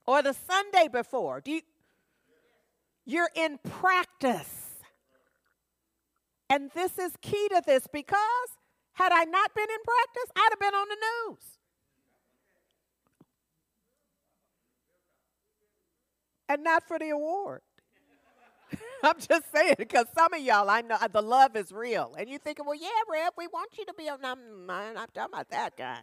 [0.06, 1.42] or the Sunday before.
[1.42, 1.60] Do you,
[3.04, 4.67] you're in practice.
[6.50, 8.16] And this is key to this because
[8.94, 10.96] had I not been in practice, I'd have been on the
[11.30, 11.44] news.
[16.48, 17.60] And not for the award.
[19.02, 22.38] I'm just saying because some of y'all, I know the love is real, and you're
[22.38, 25.50] thinking, "Well, yeah, Rev, we want you to be on." I'm, I'm not talking about
[25.50, 26.00] that guy.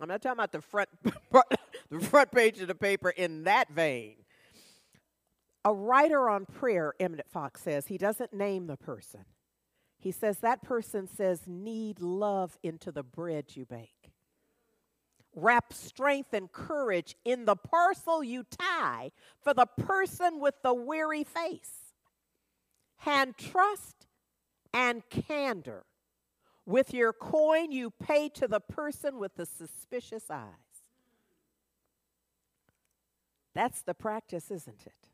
[0.00, 0.88] I'm not talking about the front,
[1.90, 4.16] the front page of the paper in that vein.
[5.68, 9.26] A writer on prayer, Emmett Fox says, he doesn't name the person.
[9.98, 14.12] He says that person says, Knead love into the bread you bake.
[15.34, 19.10] Wrap strength and courage in the parcel you tie
[19.42, 21.92] for the person with the weary face.
[22.96, 24.06] Hand trust
[24.72, 25.84] and candor.
[26.64, 30.46] With your coin, you pay to the person with the suspicious eyes.
[33.54, 35.08] That's the practice, isn't it?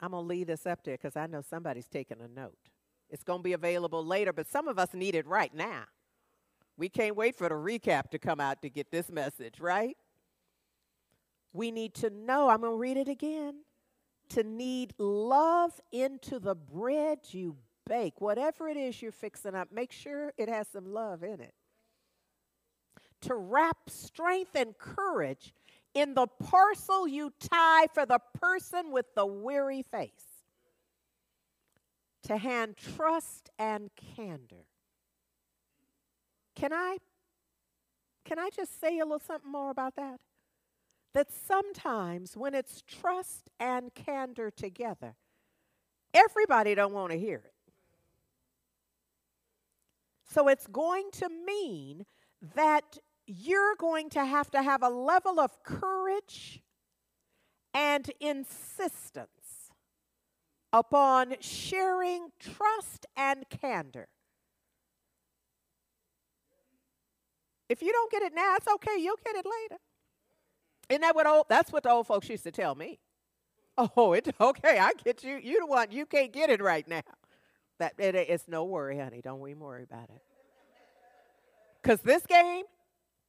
[0.00, 2.56] I'm going to leave this up there because I know somebody's taking a note.
[3.10, 5.84] It's going to be available later, but some of us need it right now.
[6.76, 9.96] We can't wait for the recap to come out to get this message, right?
[11.52, 13.56] We need to know, I'm going to read it again,
[14.30, 18.20] to knead love into the bread you bake.
[18.20, 21.54] Whatever it is you're fixing up, make sure it has some love in it.
[23.22, 25.52] To wrap strength and courage
[25.94, 30.10] in the parcel you tie for the person with the weary face.
[32.24, 34.66] To hand trust and candor.
[36.54, 36.98] Can I
[38.24, 40.20] can I just say a little something more about that?
[41.14, 45.16] That sometimes when it's trust and candor together,
[46.14, 47.54] everybody don't want to hear it.
[50.32, 52.06] So it's going to mean
[52.54, 52.98] that
[53.30, 56.62] you're going to have to have a level of courage
[57.72, 59.70] and insistence
[60.72, 64.08] upon sharing trust and candor
[67.70, 68.98] If you don't get it now, it's okay.
[68.98, 69.80] You'll get it later.
[70.88, 71.46] Isn't that what old?
[71.48, 72.98] That's what the old folks used to tell me.
[73.78, 74.76] Oh, it's okay.
[74.80, 75.38] I get you.
[75.40, 75.92] You the one.
[75.92, 77.02] You can't get it right now.
[77.78, 79.20] That it, it's no worry, honey.
[79.22, 80.20] Don't even worry about it.
[81.80, 82.64] Because this game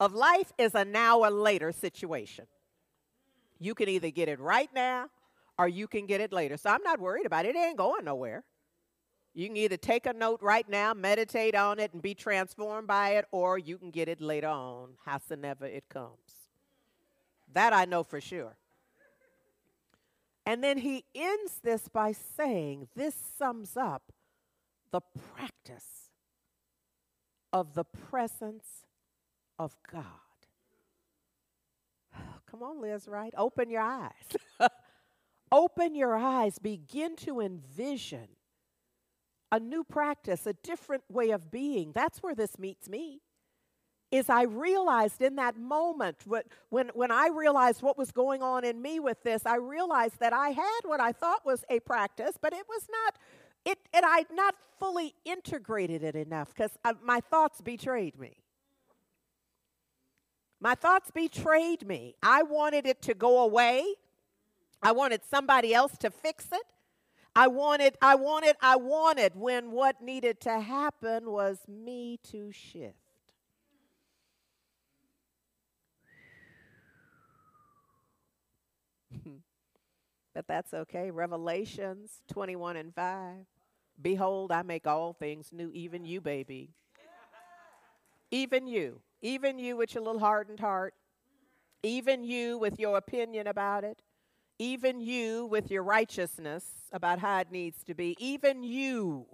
[0.01, 2.47] of life is a now or later situation.
[3.59, 5.09] You can either get it right now
[5.59, 6.57] or you can get it later.
[6.57, 7.55] So I'm not worried about it.
[7.55, 8.43] It ain't going nowhere.
[9.35, 13.11] You can either take a note right now, meditate on it, and be transformed by
[13.11, 16.49] it, or you can get it later on, howsoever it comes.
[17.53, 18.57] That I know for sure.
[20.45, 24.11] And then he ends this by saying, This sums up
[24.89, 25.01] the
[25.35, 26.09] practice
[27.53, 28.65] of the presence
[29.61, 30.05] of God.
[32.49, 33.33] Come on, Liz, right?
[33.37, 34.11] Open your eyes.
[35.51, 36.57] Open your eyes.
[36.57, 38.27] Begin to envision
[39.51, 41.91] a new practice, a different way of being.
[41.93, 43.21] That's where this meets me.
[44.09, 46.17] Is I realized in that moment,
[46.69, 50.33] when, when I realized what was going on in me with this, I realized that
[50.33, 53.15] I had what I thought was a practice, but it was not,
[53.63, 58.40] it, and I'd not fully integrated it enough because uh, my thoughts betrayed me.
[60.63, 62.13] My thoughts betrayed me.
[62.21, 63.95] I wanted it to go away.
[64.81, 66.61] I wanted somebody else to fix it.
[67.35, 72.93] I wanted, I wanted, I wanted when what needed to happen was me to shift.
[80.35, 81.09] but that's okay.
[81.09, 83.47] Revelations 21 and 5.
[83.99, 86.69] Behold, I make all things new, even you, baby.
[88.29, 89.01] even you.
[89.21, 90.93] Even you with your little hardened heart.
[91.83, 94.01] Even you with your opinion about it.
[94.59, 98.15] Even you with your righteousness about how it needs to be.
[98.19, 99.25] Even you.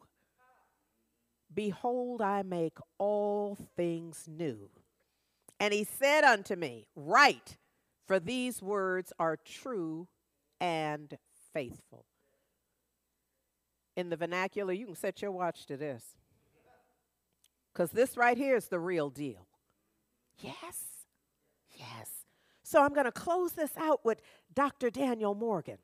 [1.54, 4.70] Behold, I make all things new.
[5.60, 7.58] And he said unto me, Write,
[8.06, 10.08] for these words are true
[10.62, 11.18] and
[11.54, 12.06] faithful.
[13.96, 16.04] In the vernacular, you can set your watch to this.
[17.74, 19.48] Because this right here is the real deal.
[20.40, 20.84] Yes.
[21.76, 22.10] Yes.
[22.64, 24.22] So I'm going to close this out with
[24.54, 24.90] Dr.
[24.90, 25.78] Daniel Morgan.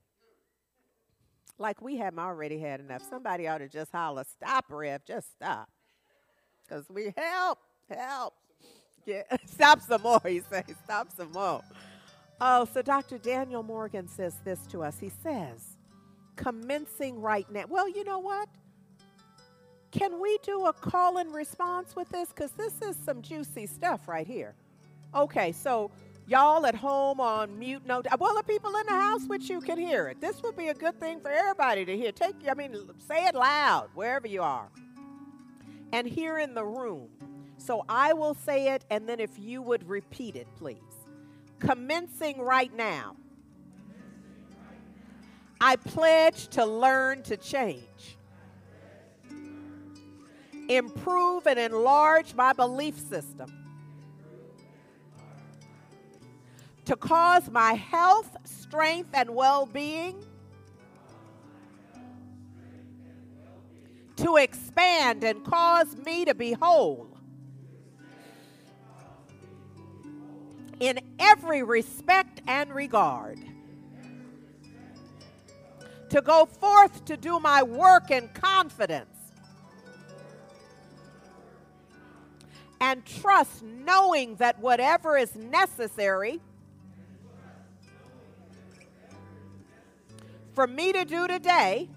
[1.58, 3.04] Like we haven't already had enough.
[3.10, 5.70] Somebody ought to just holler, stop, Rev, just stop.
[6.64, 8.34] Because we help, help.
[9.06, 11.62] Yeah, stop some more, he says, stop some more.
[12.42, 13.18] Oh, so Dr.
[13.18, 14.98] Daniel Morgan says this to us.
[15.00, 15.78] He says,
[16.36, 17.66] commencing right now.
[17.70, 18.50] Well, you know what?
[19.94, 22.30] Can we do a call and response with this?
[22.30, 24.56] Because this is some juicy stuff right here.
[25.14, 25.92] Okay, so
[26.28, 28.08] y'all at home on mute note.
[28.20, 30.20] Well, the people in the house with you can hear it.
[30.20, 32.12] This would be a good thing for everybody to hear.
[32.12, 32.76] Take, I mean,
[33.08, 34.68] say it loud wherever you are.
[35.92, 37.10] And here in the room.
[37.60, 40.80] So I will say it, and then if you would repeat it, please.
[41.60, 43.16] Commencing right now.
[45.62, 48.18] I pledge to learn to change
[50.70, 53.52] improve and enlarge my belief system,
[56.86, 60.24] to cause my health, strength, and well being
[64.16, 67.10] to expand and cause me to be whole.
[70.80, 73.40] In every respect and regard,
[76.10, 79.13] to go forth to do my work in confidence
[82.84, 86.42] and trust knowing that whatever is necessary
[90.52, 91.88] for me to do today,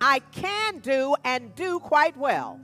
[0.00, 2.58] I can do and do quite well.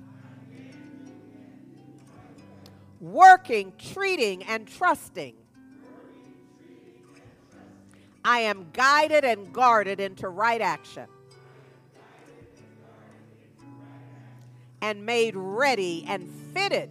[2.99, 5.35] Working, treating, and trusting.
[8.25, 11.09] I am guided and guarded into right action.
[14.85, 16.91] And made ready and fitted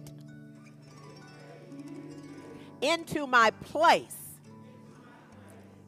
[2.80, 4.16] into my place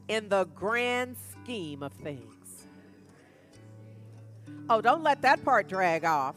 [0.07, 2.69] in the grand scheme of things.
[4.71, 6.37] Oh, don't let that part drag off.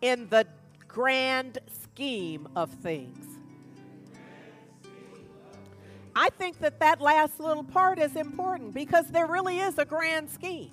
[0.00, 0.44] In the
[0.88, 3.24] grand scheme of things.
[6.16, 10.30] I think that that last little part is important because there really is a grand
[10.30, 10.72] scheme.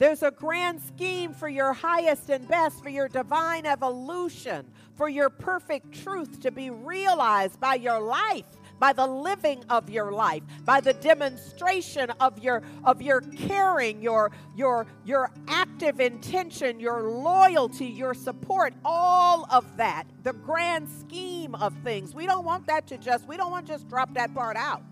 [0.00, 4.64] There's a grand scheme for your highest and best, for your divine evolution,
[4.96, 8.46] for your perfect truth to be realized by your life
[8.78, 14.32] by the living of your life, by the demonstration of your of your caring, your
[14.56, 21.74] your your active intention, your loyalty, your support, all of that, the grand scheme of
[21.84, 22.14] things.
[22.14, 24.82] We don't want that to just we don't want to just drop that part out.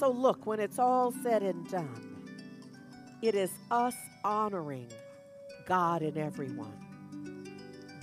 [0.00, 2.13] So look, when it's all said and done,
[3.26, 4.88] it is us honoring
[5.66, 6.76] God in everyone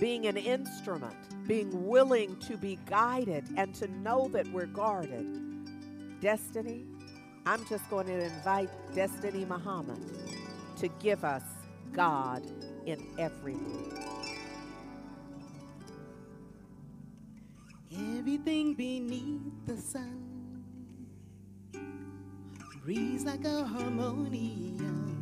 [0.00, 1.14] being an instrument,
[1.46, 6.20] being willing to be guided and to know that we're guarded.
[6.20, 6.84] Destiny,
[7.46, 10.00] I'm just going to invite Destiny Muhammad
[10.78, 11.44] to give us
[11.92, 12.42] God
[12.84, 13.96] in everyone.
[18.18, 20.22] Everything beneath the sun
[22.84, 25.11] breathes like a harmonium.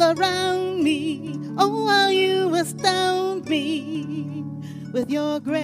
[0.00, 1.38] all around me.
[1.58, 4.44] Oh, how you astound me
[4.92, 5.59] with your grace.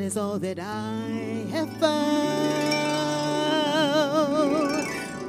[0.00, 2.30] Is all that I have found.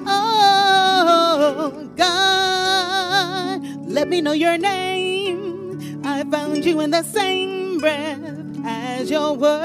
[0.08, 6.02] Oh, God, let me know your name.
[6.04, 8.20] I found you in the same breath
[8.64, 9.62] as your word.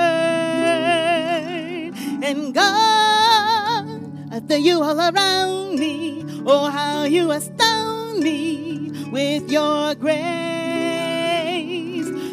[2.22, 4.00] And God,
[4.32, 6.24] I feel you all around me.
[6.46, 10.16] Oh, how you astound me with your grace.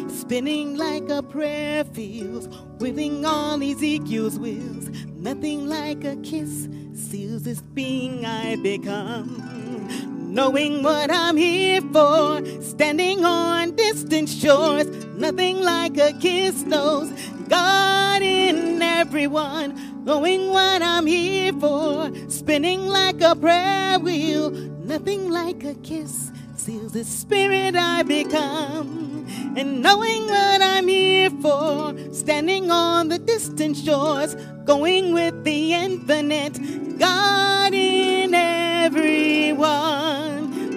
[0.08, 0.73] Spinning
[1.04, 2.48] like a prayer feels
[2.78, 10.32] Whipping on Ezekiel's wheels, nothing like a kiss seals this being I become.
[10.32, 14.86] Knowing what I'm here for, standing on distant shores,
[15.16, 17.10] nothing like a kiss knows
[17.48, 20.04] God in everyone.
[20.04, 26.30] Knowing what I'm here for, spinning like a prayer wheel, nothing like a kiss
[26.64, 33.76] seals the spirit I become and knowing what I'm here for, standing on the distant
[33.76, 34.34] shores,
[34.64, 36.58] going with the infinite
[36.98, 39.66] God in everyone.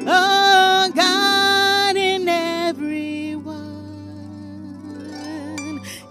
[0.06, 3.56] Oh, God in everyone.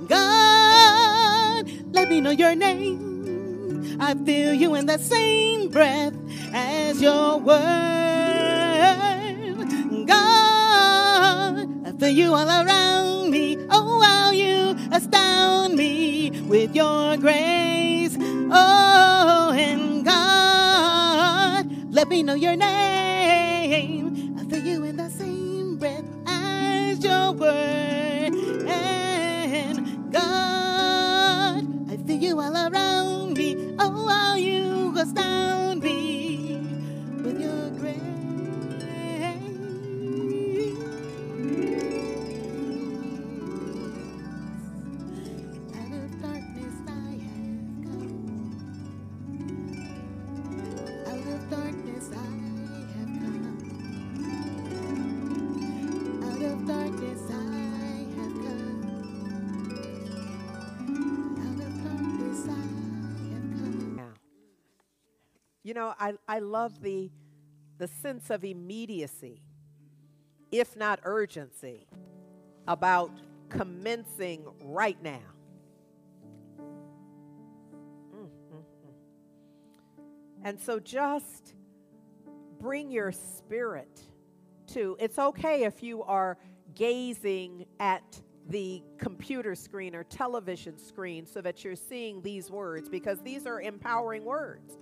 [0.08, 3.98] God, let me know your name.
[4.00, 6.14] I feel you in the same breath
[6.54, 9.15] as your word.
[11.98, 13.56] For you all around me.
[13.70, 18.16] Oh, how you astound me with your grace.
[18.20, 24.36] Oh, and God, let me know your name.
[24.38, 28.34] I feel you in the same breath as your word.
[28.68, 33.74] And God, I feel you all around me.
[33.78, 35.65] Oh, how you astound
[65.74, 67.10] know, I, I love the,
[67.78, 69.42] the sense of immediacy
[70.50, 71.86] if not urgency,
[72.68, 73.10] about
[73.48, 75.20] commencing right now.
[78.14, 78.60] Mm-hmm.
[80.44, 81.54] And so just
[82.58, 84.00] bring your spirit
[84.68, 86.38] to it's okay if you are
[86.74, 93.20] gazing at the computer screen or television screen so that you're seeing these words because
[93.20, 94.78] these are empowering words.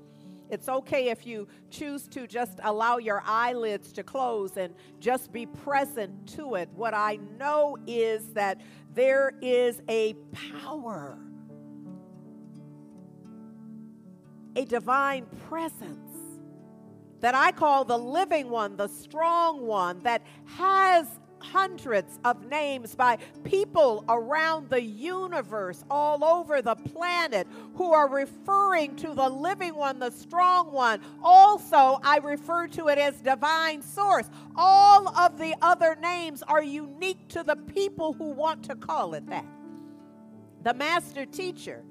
[0.51, 5.47] It's okay if you choose to just allow your eyelids to close and just be
[5.47, 6.69] present to it.
[6.75, 8.61] What I know is that
[8.95, 11.19] there is a power,
[14.55, 16.11] a divine presence
[17.21, 21.07] that I call the living one, the strong one that has
[21.53, 28.97] hundreds of names by people around the universe, all over the planet, who are referring
[28.97, 31.01] to the living one, the strong one.
[31.23, 34.29] Also, I refer to it as divine source.
[34.57, 39.27] All of the other names are unique to the people who want to call it
[39.29, 39.47] that.
[40.63, 41.85] The master teacher,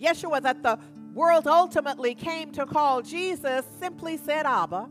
[0.00, 0.78] Yeshua, that the
[1.14, 4.88] world ultimately came to call Jesus, simply said, Abba.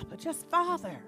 [0.00, 0.98] Abba, just Father.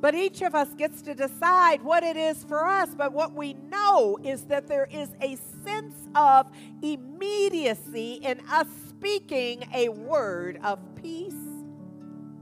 [0.00, 2.90] But each of us gets to decide what it is for us.
[2.94, 6.46] But what we know is that there is a sense of
[6.82, 11.34] immediacy in us speaking a word of peace,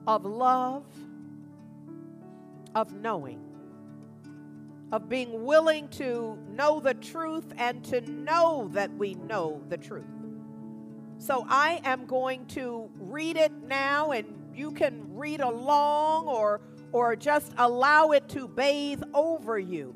[0.07, 0.85] of love,
[2.75, 3.41] of knowing,
[4.91, 10.05] of being willing to know the truth and to know that we know the truth.
[11.19, 16.61] So I am going to read it now, and you can read along or
[16.93, 19.95] or just allow it to bathe over you.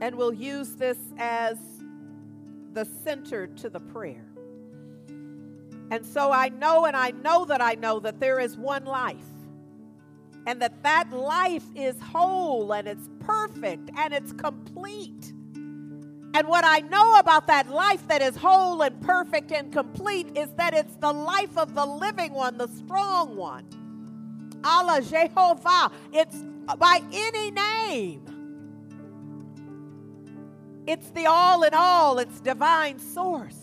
[0.00, 1.58] And we'll use this as
[2.72, 4.26] the center to the prayer.
[5.90, 9.16] And so I know, and I know that I know that there is one life,
[10.46, 15.32] and that that life is whole and it's perfect and it's complete.
[16.34, 20.50] And what I know about that life that is whole and perfect and complete is
[20.54, 23.66] that it's the life of the living one, the strong one.
[24.64, 25.90] Allah Jehovah.
[26.12, 26.44] It's
[26.78, 28.32] by any name.
[30.86, 33.58] It's the all in all, it's divine source.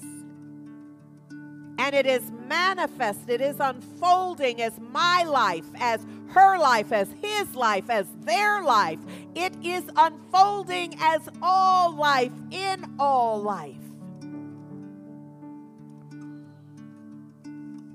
[1.78, 7.56] And it is manifest, it is unfolding as my life, as her life, as his
[7.56, 9.00] life, as their life.
[9.36, 13.79] It is unfolding as all life in all life.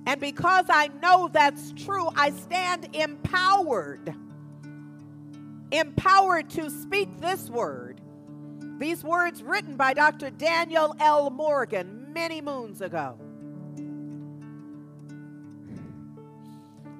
[0.06, 4.14] And because I know that's true, I stand empowered.
[5.72, 8.00] Empowered to speak this word.
[8.78, 10.30] These words written by Dr.
[10.30, 11.30] Daniel L.
[11.30, 13.18] Morgan many moons ago.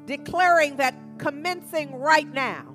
[0.07, 2.73] Declaring that commencing right now,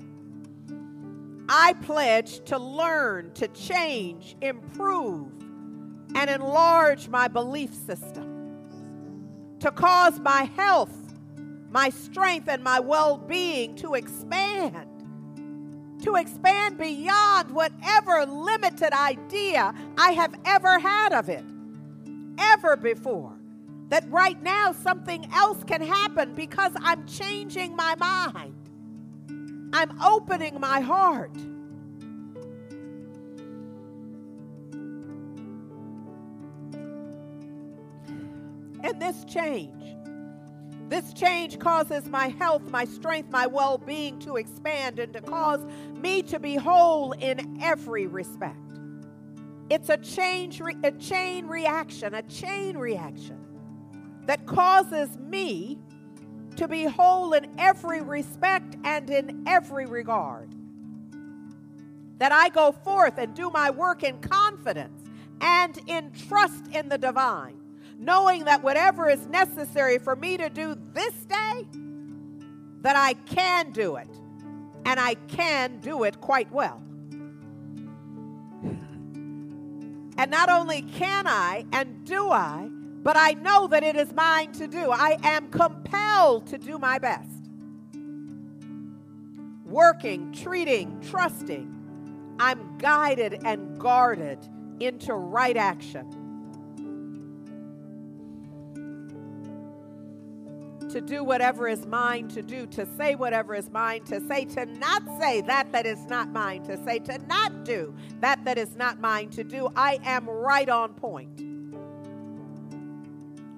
[1.47, 5.31] I pledge to learn, to change, improve,
[6.13, 8.28] and enlarge my belief system
[9.59, 10.93] to cause my health,
[11.69, 14.87] my strength, and my well being to expand.
[16.03, 21.43] To expand beyond whatever limited idea I have ever had of it,
[22.37, 23.35] ever before.
[23.89, 28.55] That right now something else can happen because I'm changing my mind.
[29.73, 31.35] I'm opening my heart.
[38.83, 39.97] And this change,
[40.89, 45.65] this change causes my health, my strength, my well being to expand and to cause
[45.93, 48.57] me to be whole in every respect.
[49.69, 53.37] It's a change, a chain reaction, a chain reaction
[54.25, 55.77] that causes me
[56.55, 60.49] to be whole in every respect and in every regard.
[62.17, 65.03] That I go forth and do my work in confidence
[65.39, 67.58] and in trust in the divine
[67.99, 71.67] knowing that whatever is necessary for me to do this day,
[72.81, 74.07] that I can do it.
[74.85, 76.81] And I can do it quite well.
[80.17, 84.51] And not only can I and do I, but I know that it is mine
[84.53, 84.91] to do.
[84.91, 87.29] I am compelled to do my best.
[89.65, 91.75] Working, treating, trusting,
[92.39, 94.39] I'm guided and guarded
[94.79, 96.18] into right action.
[100.89, 104.65] To do whatever is mine to do, to say whatever is mine to say, to
[104.65, 108.75] not say that that is not mine to say, to not do that that is
[108.75, 109.69] not mine to do.
[109.75, 111.41] I am right on point.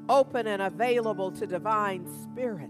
[0.10, 2.70] open and available to divine spirit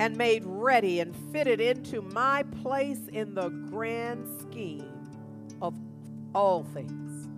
[0.00, 5.08] and made ready and fitted into my place in the grand scheme
[5.62, 5.74] of
[6.34, 7.28] all things.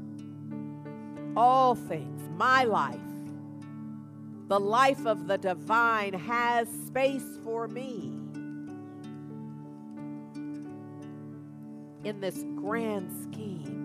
[1.37, 2.97] All things, my life,
[4.49, 8.13] the life of the divine has space for me
[12.05, 13.77] in this grand scheme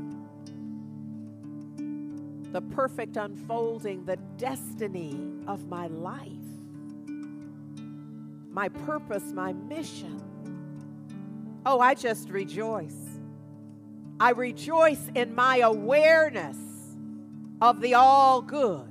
[2.51, 6.27] the perfect unfolding, the destiny of my life,
[8.49, 10.21] my purpose, my mission.
[11.65, 13.19] Oh, I just rejoice.
[14.19, 16.57] I rejoice in my awareness
[17.61, 18.90] of the all good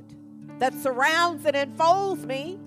[0.61, 2.59] that surrounds and enfolds me,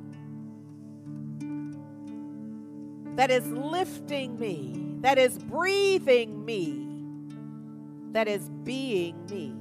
[3.15, 6.87] that is lifting me, that is breathing me,
[8.11, 9.53] that is being me.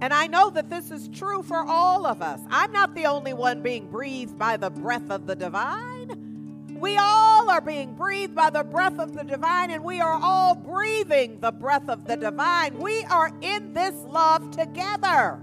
[0.00, 2.40] And I know that this is true for all of us.
[2.50, 6.66] I'm not the only one being breathed by the breath of the divine.
[6.74, 10.54] We all are being breathed by the breath of the divine, and we are all
[10.54, 12.78] breathing the breath of the divine.
[12.78, 15.38] We are in this love together.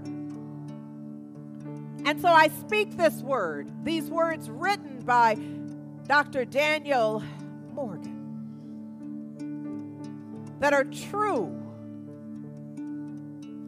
[2.04, 5.36] And so I speak this word, these words written by
[6.06, 6.44] Dr.
[6.44, 7.22] Daniel
[7.72, 8.16] Morgan,
[10.60, 11.56] that are true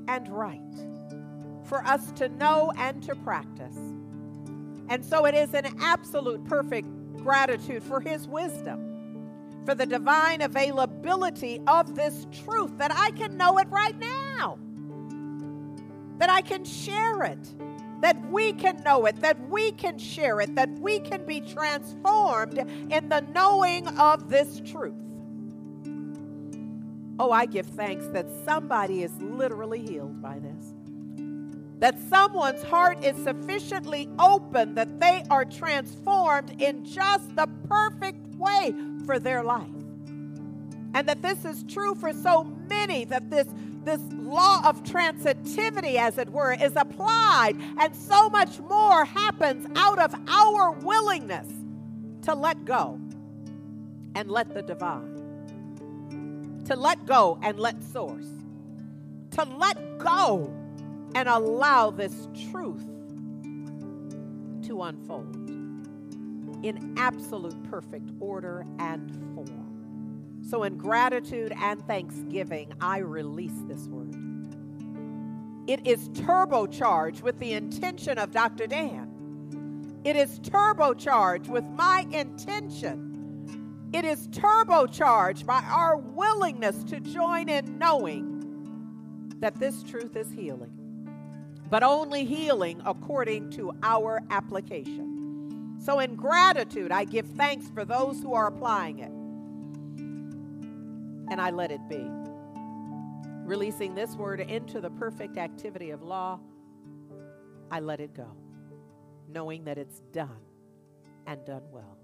[0.08, 0.60] and right
[1.64, 3.76] for us to know and to practice.
[4.88, 11.60] And so it is an absolute perfect gratitude for His wisdom, for the divine availability
[11.66, 14.58] of this truth that I can know it right now,
[16.18, 17.54] that I can share it,
[18.02, 22.58] that we can know it, that we can share it, that we can be transformed
[22.58, 24.94] in the knowing of this truth.
[27.18, 30.74] Oh, I give thanks that somebody is literally healed by this
[31.82, 38.72] that someone's heart is sufficiently open that they are transformed in just the perfect way
[39.04, 39.66] for their life.
[40.94, 43.48] And that this is true for so many, that this,
[43.84, 49.98] this law of transitivity, as it were, is applied, and so much more happens out
[49.98, 51.48] of our willingness
[52.22, 53.00] to let go
[54.14, 58.28] and let the divine, to let go and let source,
[59.32, 60.52] to let go
[61.14, 62.84] and allow this truth
[64.66, 65.36] to unfold
[66.62, 69.21] in absolute perfect order and.
[70.52, 74.14] So, in gratitude and thanksgiving, I release this word.
[75.66, 78.66] It is turbocharged with the intention of Dr.
[78.66, 80.02] Dan.
[80.04, 83.88] It is turbocharged with my intention.
[83.94, 90.78] It is turbocharged by our willingness to join in knowing that this truth is healing
[91.70, 95.78] but only healing according to our application.
[95.82, 99.21] So, in gratitude, I give thanks for those who are applying it.
[101.32, 102.06] And I let it be.
[103.46, 106.38] Releasing this word into the perfect activity of law,
[107.70, 108.36] I let it go,
[109.30, 110.42] knowing that it's done
[111.26, 111.96] and done well.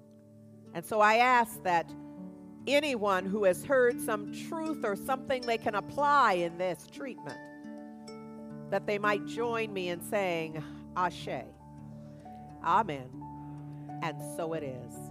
[0.73, 1.93] And so I ask that
[2.67, 7.39] anyone who has heard some truth or something they can apply in this treatment
[8.71, 10.65] that they might join me in saying,
[10.97, 11.45] Ashe.
[12.65, 13.11] Amen.
[14.03, 15.08] And so it is.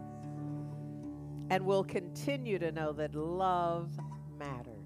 [1.49, 3.89] And we'll continue to know that love
[4.37, 4.76] matters.